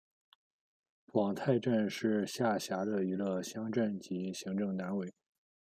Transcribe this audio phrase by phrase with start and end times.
[1.11, 5.13] 广太镇是下辖的一个乡镇级行政单位。